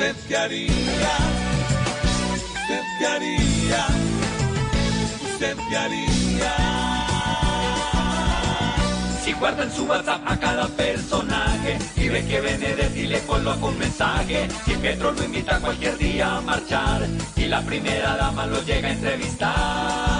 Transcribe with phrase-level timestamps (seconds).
[0.00, 0.72] ¿Usted qué haría?
[2.32, 3.86] ¿Usted qué haría?
[5.30, 6.54] ¿Usted qué haría?
[9.22, 13.66] Si guarda en su WhatsApp a cada personaje y ve que Benedetti y le coloca
[13.66, 17.06] un mensaje, si Petro lo invita cualquier día a marchar
[17.36, 20.19] y la primera dama lo llega a entrevistar.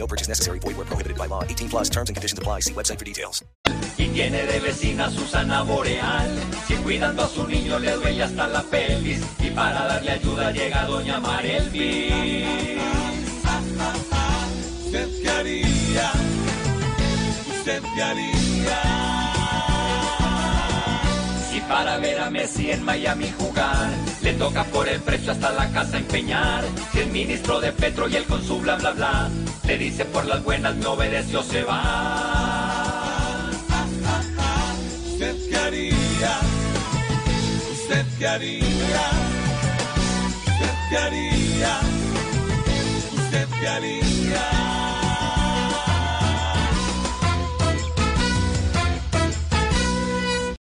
[0.00, 0.58] No purchase necessary.
[0.60, 1.44] Void where prohibited by law.
[1.44, 2.60] 18 plus terms and conditions apply.
[2.60, 3.44] See website for details.
[3.98, 6.30] Y tiene de vecina Susana Boreal.
[6.66, 9.20] Si cuidando a su niño le duele hasta la pelvis.
[9.38, 12.80] Y para darle ayuda llega doña Marelvis.
[14.86, 16.12] ¿Usted qué haría?
[17.58, 18.39] ¿Usted qué haría?
[21.70, 23.90] Para ver a Messi en Miami jugar,
[24.22, 26.64] le toca por el precio hasta la casa empeñar.
[26.92, 29.30] Si el ministro de Petro y él con su bla bla bla,
[29.64, 33.50] le dice por las buenas me obedeció se va.
[35.12, 36.40] ¿Usted qué haría?
[37.72, 39.04] ¿Usted qué haría?
[40.50, 41.80] ¿Usted qué haría?
[43.14, 44.09] ¿Usted qué haría?